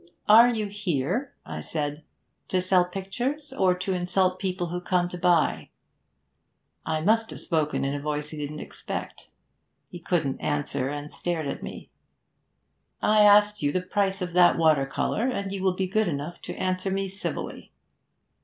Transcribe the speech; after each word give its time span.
"Are 0.27 0.51
you 0.51 0.65
here," 0.65 1.35
I 1.45 1.61
said, 1.61 2.03
"to 2.47 2.59
sell 2.59 2.85
pictures, 2.85 3.53
or 3.53 3.75
to 3.75 3.93
insult 3.93 4.39
people 4.39 4.69
who 4.69 4.81
come 4.81 5.07
to 5.09 5.17
buy?" 5.19 5.69
I 6.83 7.01
must 7.01 7.29
have 7.29 7.39
spoken 7.39 7.85
in 7.85 7.93
a 7.93 8.01
voice 8.01 8.29
he 8.29 8.37
didn't 8.39 8.61
expect; 8.61 9.29
he 9.91 9.99
couldn't 9.99 10.41
answer, 10.41 10.89
and 10.89 11.11
stared 11.11 11.45
at 11.45 11.61
me. 11.61 11.91
"I 12.99 13.21
asked 13.21 13.61
you 13.61 13.71
the 13.71 13.79
price 13.79 14.23
of 14.23 14.33
that 14.33 14.57
water 14.57 14.87
colour, 14.87 15.27
and 15.27 15.51
you 15.51 15.61
will 15.61 15.75
be 15.75 15.85
good 15.85 16.07
enough 16.07 16.41
to 16.45 16.55
answer 16.55 16.89
me 16.89 17.07
civilly." 17.07 17.71